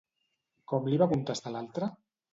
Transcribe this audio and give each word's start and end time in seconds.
Com 0.71 0.89
li 0.93 0.99
va 1.03 1.09
contestar 1.13 1.55
l'altre? 1.57 1.95